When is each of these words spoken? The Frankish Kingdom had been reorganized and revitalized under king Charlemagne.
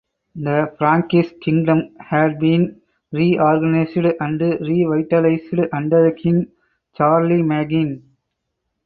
The 0.33 0.73
Frankish 0.79 1.31
Kingdom 1.41 1.95
had 1.99 2.39
been 2.39 2.81
reorganized 3.11 3.95
and 4.19 4.41
revitalized 4.59 5.53
under 5.71 6.09
king 6.13 6.47
Charlemagne. 6.97 8.01